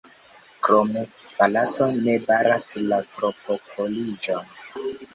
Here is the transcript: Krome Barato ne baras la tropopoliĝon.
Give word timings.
Krome 0.67 1.03
Barato 1.41 1.91
ne 1.99 2.17
baras 2.25 2.73
la 2.89 3.01
tropopoliĝon. 3.13 4.55